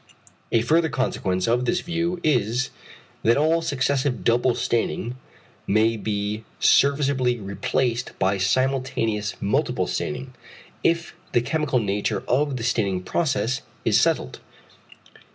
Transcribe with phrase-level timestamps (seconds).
[0.51, 2.71] A further consequence of this view is,
[3.21, 5.15] that all successive double staining
[5.67, 10.33] may be serviceably replaced by simultaneous multiple staining,
[10.83, 14.39] if the chemical nature of the staining process is settled.